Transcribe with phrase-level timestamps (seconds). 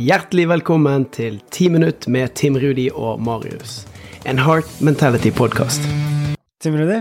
[0.00, 3.82] Hjertelig velkommen til Ti minutt med Tim Rudi og Marius.
[4.24, 5.84] En Heart Mentality-podkast.
[6.62, 7.00] Tim Rudi,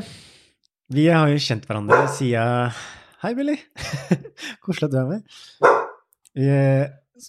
[0.92, 2.74] vi har jo kjent hverandre siden
[3.22, 3.56] Hei, Billy.
[4.66, 5.36] Koselig at du er med.
[6.36, 6.86] Eh,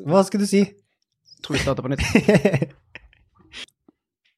[0.08, 0.64] Hva skal du si?
[1.44, 2.06] Tror vi starter på nytt.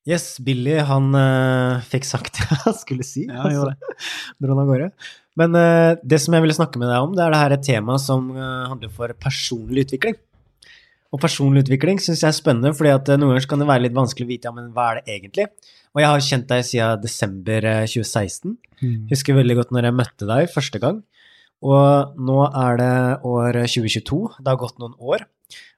[0.05, 3.23] Yes, Billy, han eh, fikk sagt det han skulle si.
[3.25, 3.95] Ja, han gjorde det.
[4.37, 4.89] Dro han av gårde.
[5.41, 7.65] Men eh, det som jeg ville snakke med deg om, det er det her et
[7.65, 10.19] tema som handler for personlig utvikling.
[11.15, 13.86] Og personlig utvikling syns jeg er spennende, fordi at eh, noen ganger kan det være
[13.86, 15.46] litt vanskelig å vite ja, men hva er det egentlig.
[15.95, 18.57] Og jeg har kjent deg siden desember eh, 2016.
[18.81, 18.96] Mm.
[19.13, 21.04] Husker veldig godt når jeg møtte deg første gang.
[21.64, 22.96] Og nå er det
[23.31, 24.18] år 2022.
[24.40, 25.25] Det har gått noen år.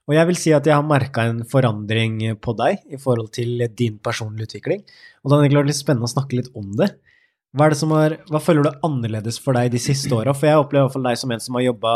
[0.07, 3.61] Og jeg vil si at jeg har merka en forandring på deg i forhold til
[3.77, 4.81] din personlige utvikling.
[5.21, 6.93] Og da er det klart vært litt spennende å snakke litt om det.
[7.53, 10.33] Hva, er det som har, hva føler du er annerledes for deg de siste åra?
[10.35, 11.93] For jeg opplever i hvert fall deg som en som har jobba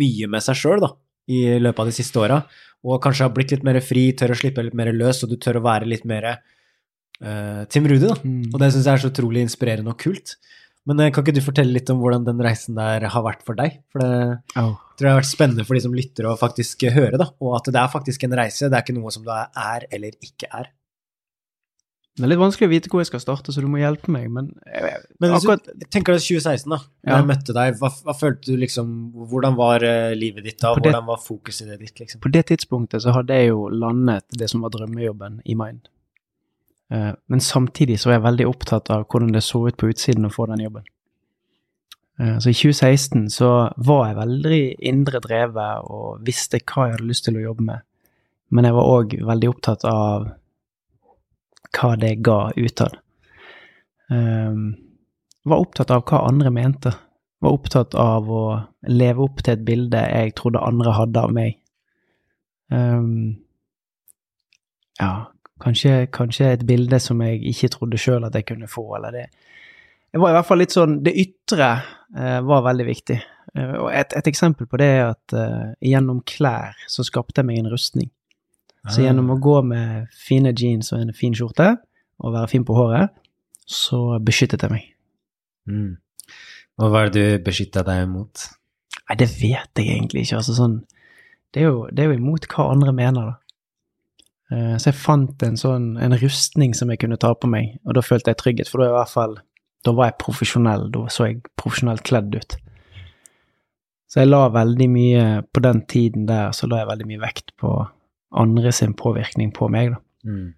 [0.00, 0.84] mye med seg sjøl
[1.30, 2.40] i løpet av de siste åra.
[2.86, 5.36] Og kanskje har blitt litt mer fri, tør å slippe litt mer løs, og du
[5.40, 8.06] tør å være litt mer uh, Tim Rudi.
[8.08, 8.16] da.
[8.24, 8.46] Mm.
[8.54, 10.38] Og det syns jeg er så utrolig inspirerende og kult.
[10.88, 13.58] Men uh, kan ikke du fortelle litt om hvordan den reisen der har vært for
[13.58, 13.80] deg?
[13.92, 14.72] For det Oh.
[14.96, 17.28] tror jeg har vært spennende for de som lytter og faktisk hører, da.
[17.44, 20.16] Og at det er faktisk en reise, det er ikke noe som du er eller
[20.24, 20.72] ikke er.
[22.20, 24.26] Det er litt vanskelig å vite hvor jeg skal starte, så du må hjelpe meg,
[24.32, 26.78] men jeg, jeg, Men akkurat du tenker deg 2016, da.
[26.78, 27.16] Da Ja.
[27.22, 28.90] jeg møtte deg, hva, hva følte du liksom
[29.30, 30.74] Hvordan var eh, livet ditt da?
[30.74, 32.20] Det- Hvordan var fokuset ditt, liksom?
[32.20, 35.88] på det tidspunktet så hadde jeg jo landet det som var drømmejobben i Mind.
[36.92, 40.26] Eh, men samtidig så var jeg veldig opptatt av hvordan det så ut på utsiden
[40.26, 40.84] å få den jobben.
[42.20, 47.08] Eh, så i 2016 så var jeg veldig indre drevet og visste hva jeg hadde
[47.08, 47.80] lyst til å jobbe med.
[48.50, 50.32] Men jeg var òg veldig opptatt av
[51.76, 52.96] hva det ga utad.
[54.10, 54.74] Um,
[55.42, 56.92] var opptatt av hva andre mente.
[57.40, 58.44] Var opptatt av å
[58.88, 61.56] leve opp til et bilde jeg trodde andre hadde av meg.
[62.70, 63.38] Um,
[65.00, 65.30] ja,
[65.62, 69.26] kanskje, kanskje et bilde som jeg ikke trodde sjøl at jeg kunne få, eller det
[70.12, 71.68] Jeg var i hvert fall litt sånn Det ytre
[72.18, 73.18] uh, var veldig viktig.
[73.56, 77.48] Uh, og et, et eksempel på det er at uh, gjennom klær så skapte jeg
[77.48, 78.10] meg en rustning.
[78.88, 81.74] Så gjennom å gå med fine jeans og en fin skjorte,
[82.20, 83.12] og være fin på håret,
[83.68, 84.86] så beskyttet jeg meg.
[85.68, 85.98] Mm.
[86.80, 88.46] Og hva er det du beskytta deg mot?
[89.10, 90.40] Nei, det vet jeg egentlig ikke.
[90.40, 90.80] Altså sånn
[91.50, 93.36] Det er jo, det er jo imot hva andre mener, da.
[94.54, 97.98] Eh, Så jeg fant en sånn en rustning som jeg kunne ta på meg, og
[97.98, 99.38] da følte jeg trygghet, for da i hvert fall
[99.84, 102.56] Da var jeg profesjonell, da så jeg profesjonelt kledd ut.
[104.10, 107.56] Så jeg la veldig mye På den tiden der så la jeg veldig mye vekt
[107.60, 107.72] på
[108.30, 110.00] andre sin påvirkning på meg, da.
[110.26, 110.48] Mm.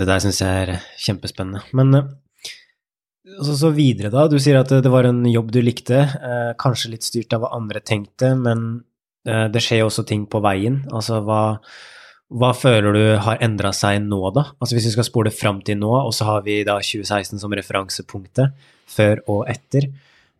[0.00, 1.62] Det der syns jeg er kjempespennende.
[1.76, 2.08] Men eh,
[3.46, 4.26] så, videre, da.
[4.30, 7.54] Du sier at det var en jobb du likte, eh, kanskje litt styrt av hva
[7.58, 8.82] andre tenkte, men
[9.28, 10.82] eh, det skjer jo også ting på veien.
[10.90, 11.42] Altså hva,
[12.30, 14.48] hva føler du har endra seg nå, da?
[14.58, 17.54] Altså hvis vi skal spole fram til nå, og så har vi da 2016 som
[17.54, 18.56] referansepunktet,
[18.90, 19.86] før og etter.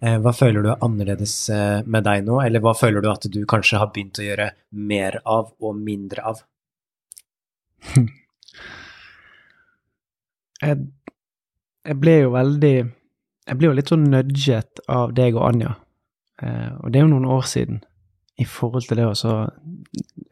[0.01, 3.27] Eh, hva føler du er annerledes eh, med deg nå, eller hva føler du at
[3.29, 6.41] du kanskje har begynt å gjøre mer av og mindre av?
[10.65, 10.79] jeg,
[11.89, 15.77] jeg ble jo veldig Jeg ble jo litt sånn nudget av deg og Anja,
[16.41, 17.85] eh, og det er jo noen år siden,
[18.41, 19.31] i forhold til det også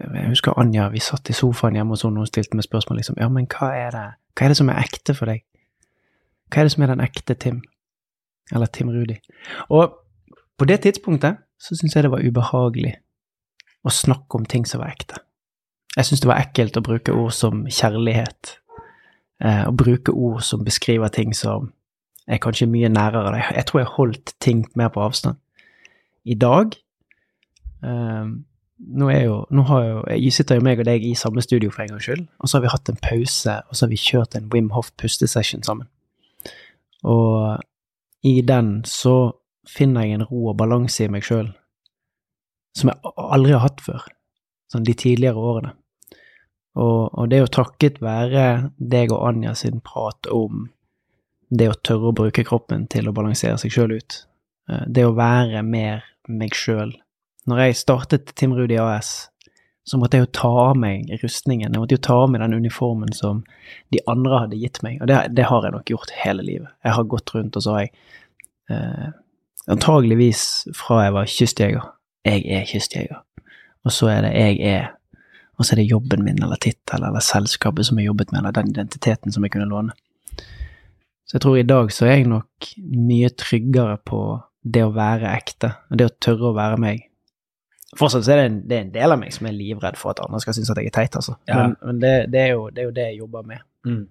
[0.00, 3.02] Jeg husker Anja, vi satt i sofaen hjemme hos henne, og hun stilte meg spørsmål
[3.02, 5.44] liksom Ja, men hva er det Hva er det som er ekte for deg?
[6.48, 7.60] Hva er det som er den ekte Tim?
[8.54, 9.18] Eller Tim Rudi?
[9.68, 9.98] Og
[10.58, 12.94] på det tidspunktet så syntes jeg det var ubehagelig
[13.86, 15.20] å snakke om ting som var ekte.
[15.96, 18.58] Jeg syntes det var ekkelt å bruke ord som kjærlighet,
[19.42, 21.72] eh, å bruke ord som beskriver ting som
[22.28, 23.54] er kanskje mye nærere deg.
[23.56, 25.38] Jeg tror jeg holdt ting mer på avstand.
[26.28, 26.76] I dag
[27.82, 28.26] eh,
[28.78, 31.94] nå, er jo, nå jo, sitter jo meg og deg i samme studio for en
[31.94, 34.50] gangs skyld, og så har vi hatt en pause, og så har vi kjørt en
[34.52, 35.88] Wim Hof pustesession sammen.
[37.06, 37.58] Og
[38.26, 39.32] i den så
[39.68, 41.52] finner jeg en ro og balanse i meg sjøl
[42.78, 44.04] som jeg aldri har hatt før,
[44.70, 45.72] sånn de tidligere årene.
[46.78, 48.44] Og, og det er jo takket være
[48.78, 50.68] deg og Anja sin prat om
[51.48, 54.18] det å tørre å bruke kroppen til å balansere seg sjøl ut.
[54.70, 56.92] Eh, Det å være mer meg sjøl.
[57.48, 59.30] Når jeg startet Tim Rudi AS,
[59.88, 61.72] så måtte jeg jo ta av meg rustningen.
[61.72, 63.40] Jeg måtte jo ta av meg den uniformen som
[63.94, 66.74] de andre hadde gitt meg, og det, det har jeg nok gjort hele livet.
[66.84, 67.94] Jeg har gått rundt, og så har jeg
[68.74, 69.08] eh,
[69.72, 70.44] antageligvis
[70.76, 71.88] fra jeg var kystjeger
[72.28, 73.24] Jeg er kystjeger.
[73.86, 74.86] Og så er det jeg er
[75.58, 78.54] og så er det jobben min eller tittelen eller selskapet som jeg jobbet med, eller
[78.54, 79.96] den identiteten som jeg kunne låne.
[81.26, 84.20] Så jeg tror i dag så er jeg nok mye tryggere på
[84.62, 87.07] det å være ekte, og det å tørre å være meg.
[87.96, 90.12] Fortsatt så er det en, det er en del av meg som er livredd for
[90.12, 91.38] at andre skal synes at jeg er teit, altså.
[91.48, 91.62] Ja.
[91.62, 93.64] Men, men det, det, er jo, det er jo det jeg jobber med.
[93.88, 94.04] Mm.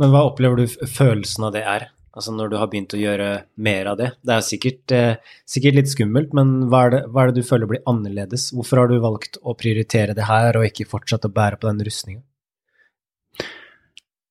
[0.00, 1.88] Men hva opplever du følelsen av det er?
[2.10, 3.28] Altså når du har begynt å gjøre
[3.62, 4.08] mer av det.
[4.26, 7.46] Det er sikkert, eh, sikkert litt skummelt, men hva er, det, hva er det du
[7.46, 8.48] føler blir annerledes?
[8.56, 11.84] Hvorfor har du valgt å prioritere det her, og ikke fortsatt å bære på den
[11.86, 12.24] rustninga?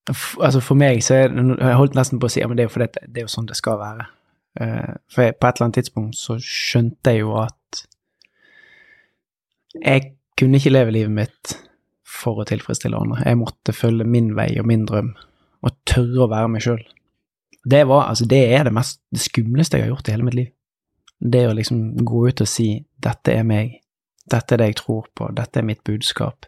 [0.10, 2.74] Altså For meg så er Jeg holdt nesten på å si men det er jo
[2.74, 4.08] fordi at det er jo sånn det skal være.
[4.60, 7.84] Uh, for jeg, på et eller annet tidspunkt så skjønte jeg jo at
[9.78, 11.56] jeg kunne ikke leve livet mitt
[12.10, 13.24] for å tilfredsstille andre.
[13.26, 15.12] Jeg måtte følge min vei og min drøm,
[15.64, 16.82] og tørre å være meg sjøl.
[17.70, 20.38] Det var, altså det er det mest det skumleste jeg har gjort i hele mitt
[20.40, 20.50] liv.
[21.20, 23.82] Det å liksom gå ut og si 'dette er meg',
[24.30, 26.48] 'dette er det jeg tror på', 'dette er mitt budskap'.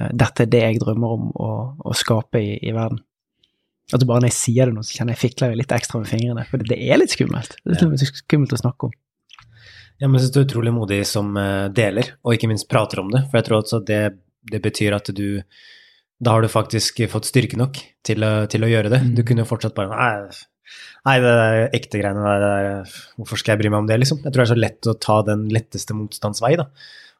[0.00, 3.00] Eh, Dette er det jeg drømmer om å, å skape i, i verden.
[3.94, 6.44] At bare når jeg sier det nå, så kjenner jeg fikler litt ekstra med fingrene.
[6.50, 7.54] For det er litt skummelt.
[7.64, 8.96] Det er litt skummelt å snakke om.
[10.00, 13.22] Jeg synes du er utrolig modig som eh, deler, og ikke minst prater om det.
[13.30, 14.02] For jeg tror også det,
[14.52, 15.42] det betyr at du
[16.18, 19.00] Da har du faktisk fått styrke nok til, å- til å gjøre det.
[19.14, 19.26] Du Mm.
[19.28, 20.30] kunne jo fortsatt bare Nei,
[21.04, 22.44] nei det er ekte greiene der,
[22.80, 22.84] er,
[23.18, 24.22] Hvorfor skal jeg bry meg om det, liksom?
[24.24, 26.64] Jeg tror det er så lett å ta den letteste motstandsvei, da.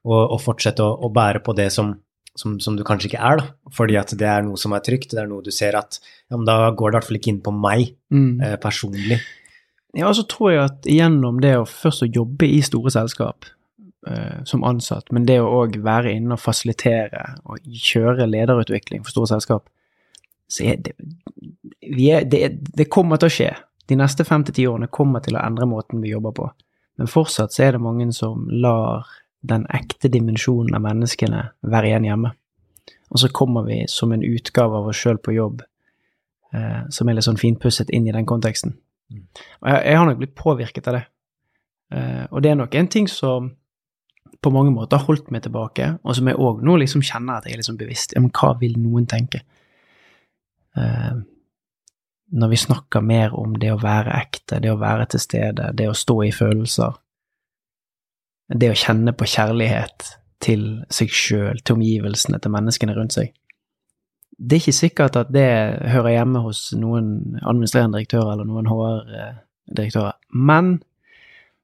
[0.07, 1.95] Og, og fortsette å, å bære på det som,
[2.37, 3.47] som, som du kanskje ikke er, da.
[3.71, 6.01] Fordi at det er noe som er trygt, det er noe du ser at
[6.31, 8.41] Ja, men da går det i hvert fall ikke inn på meg Mm.
[8.43, 9.21] eh, personlig.
[9.97, 13.47] Ja, og så tror jeg at gjennom det å først å jobbe i store selskap
[14.09, 19.15] eh, som ansatt, men det å òg være inne og fasilitere og kjøre lederutvikling for
[19.15, 19.71] store selskap,
[20.53, 20.93] så er det
[21.81, 22.43] er, det,
[22.77, 23.51] det kommer til å skje.
[23.89, 26.49] De neste fem til ti årene kommer til å endre måten vi jobber på.
[27.01, 29.07] Men fortsatt så er det mange som lar
[29.47, 32.33] den ekte dimensjonen av menneskene være igjen hjemme.
[33.15, 35.63] Og så kommer vi som en utgave av oss sjøl på jobb,
[36.53, 38.75] eh, som er litt sånn finpusset inn i den konteksten.
[39.63, 41.05] Og jeg, jeg har nok blitt påvirket av det.
[41.95, 43.53] Uh, og det er nok en ting som
[44.43, 47.47] på mange måter har holdt meg tilbake, og som jeg òg nå liksom kjenner at
[47.47, 48.15] jeg er liksom bevisst.
[48.15, 49.43] Ja, men hva vil noen tenke?
[50.77, 51.23] Uh,
[52.37, 55.89] når vi snakker mer om det å være ekte, det å være til stede, det
[55.89, 56.97] å stå i følelser,
[58.55, 60.11] det å kjenne på kjærlighet
[60.43, 63.33] til seg sjøl, til omgivelsene, til menneskene rundt seg.
[64.37, 65.49] Det er ikke sikkert at det
[65.93, 70.77] hører hjemme hos noen administrerende direktører eller noen HR-direktører, men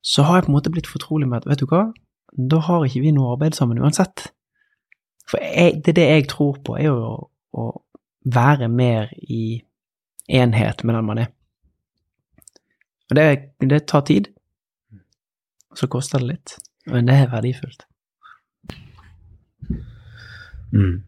[0.03, 1.85] så har jeg på en måte blitt fortrolig med at vet du hva,
[2.33, 4.31] da har ikke vi noe arbeid sammen uansett.
[5.29, 7.13] For jeg, det er det jeg tror på, er jo å,
[7.53, 7.69] å
[8.25, 9.61] være mer i
[10.33, 11.31] enhet med den man er.
[13.11, 13.29] Og det,
[13.61, 14.33] det tar tid,
[15.71, 16.57] og så koster det litt,
[16.89, 17.85] men det er verdifullt.
[20.73, 21.03] Mm.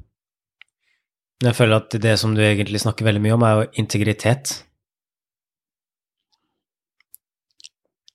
[1.45, 4.55] Jeg føler at det som du egentlig snakker veldig mye om, er jo integritet.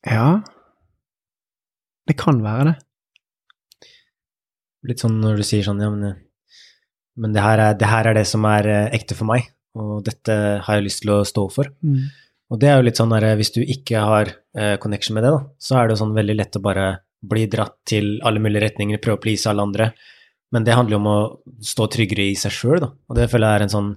[0.08, 0.40] Ja,
[2.10, 2.78] det kan være det.
[4.90, 6.16] Litt sånn når du sier sånn, ja, men,
[7.20, 10.00] men det, her er, det her er det som er eh, ekte for meg, og
[10.08, 10.34] dette
[10.66, 11.70] har jeg lyst til å stå for.
[12.50, 15.36] Og det er jo litt sånn der, hvis du ikke har eh, connection med det,
[15.36, 16.88] da, så er det jo sånn veldig lett å bare
[17.30, 19.92] bli dratt til alle mulige retninger, prøve å please alle andre.
[20.56, 21.20] Men det handler jo om å
[21.66, 22.90] stå tryggere i seg sjøl, da.
[23.10, 23.92] Og det føler jeg er en sånn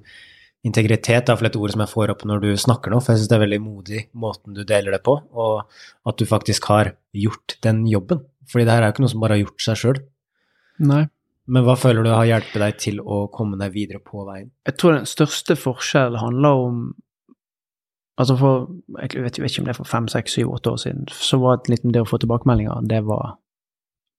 [0.62, 3.12] integritet, det er iallfall et ord som jeg får opp når du snakker nå, for
[3.12, 5.64] jeg syns det er veldig modig måten du deler det på, og
[6.06, 8.22] at du faktisk har gjort den jobben.
[8.52, 10.00] Fordi det her er jo ikke noe som bare har gjort seg sjøl.
[11.52, 14.52] Men hva føler du har hjulpet deg til å komme deg videre på veien?
[14.68, 16.84] Jeg tror den største forskjellen handler om
[18.20, 18.66] Altså for
[19.00, 21.56] jeg vet ikke om det er for fem, seks, syv, åtte år siden, så var
[21.58, 23.38] det litt om det å få tilbakemeldinger, det var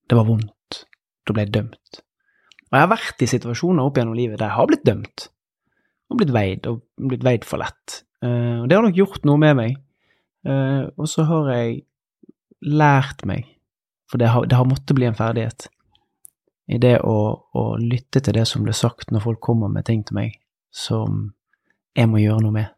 [0.09, 0.79] Det var vondt.
[1.23, 2.01] Da ble jeg dømt.
[2.73, 5.27] Og jeg har vært i situasjoner opp gjennom livet der jeg har blitt dømt.
[6.09, 7.99] Og blitt veid, og blitt veid for lett.
[8.25, 9.75] Eh, og det har nok gjort noe med meg.
[10.49, 11.83] Eh, og så har jeg
[12.65, 13.45] lært meg,
[14.09, 15.67] for det har, det har måttet bli en ferdighet,
[16.73, 17.17] i det å,
[17.53, 20.39] å lytte til det som blir sagt når folk kommer med ting til meg
[20.73, 21.27] som
[21.93, 22.71] jeg må gjøre noe med.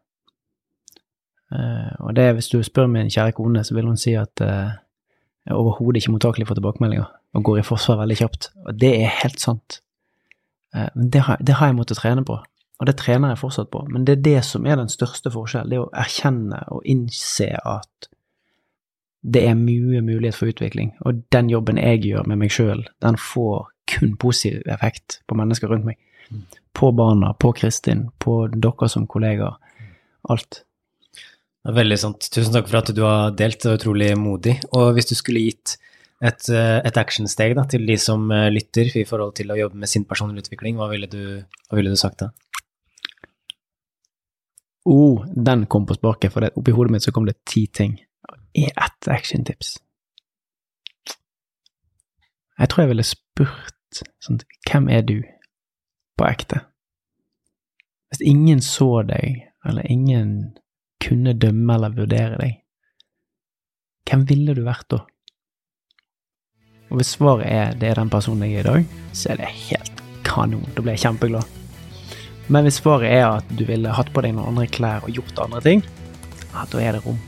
[1.46, 4.74] Uh, og det, hvis du spør min kjære kone, så vil hun si at uh,
[5.46, 8.50] jeg er overhodet ikke mottakelig for tilbakemeldinger, og går i forsvar veldig kjapt.
[8.66, 9.78] Og det er helt sant.
[10.74, 12.38] Eh, det har, det har jeg måttet trene på,
[12.78, 13.84] og det trener jeg fortsatt på.
[13.92, 18.10] Men det er det som er den største forskjellen, det å erkjenne og innse at
[19.26, 23.18] det er mye mulighet for utvikling, og den jobben jeg gjør med meg sjøl, den
[23.18, 25.98] får kun positiv effekt på mennesker rundt meg.
[26.76, 29.56] På barna, på Kristin, på dere som kollegaer.
[30.30, 30.64] Alt.
[31.66, 32.26] Er veldig sant.
[32.34, 34.56] Tusen takk for at du har delt, det er utrolig modig.
[34.74, 35.76] Og hvis du skulle gitt
[36.24, 39.80] et, eh, et actionsteg da, til de som eh, lytter i forhold til å jobbe
[39.82, 41.22] med sin personlige utvikling, hva ville du,
[41.68, 42.30] hva ville du sagt da?
[44.86, 47.98] Oh, den kom på sparket, for oppi hodet mitt så kom det ti ting.
[48.56, 49.74] I ett actiontips.
[52.56, 55.18] Jeg tror jeg ville spurt sånn Hvem er du?
[56.16, 56.62] På ekte.
[58.08, 60.30] Hvis ingen så deg, eller ingen
[61.02, 62.62] kunne dømme eller vurdere deg,
[64.06, 65.02] hvem ville du vært da?
[66.90, 69.52] Og hvis svaret er det er den personen jeg er i dag, så er det
[69.68, 70.66] helt kanon.
[70.74, 71.54] Da blir jeg kjempeglad.
[72.48, 75.40] Men hvis svaret er at du ville hatt på deg noen andre klær og gjort
[75.42, 75.82] andre ting,
[76.52, 77.18] ja, da er det rom.